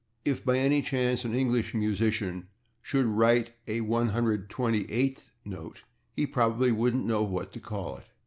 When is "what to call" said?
7.21-7.97